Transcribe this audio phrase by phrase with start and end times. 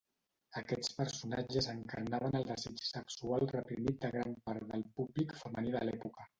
[0.61, 6.29] Aquests personatges encarnaven el desig sexual reprimit de gran part del públic femení de l’època.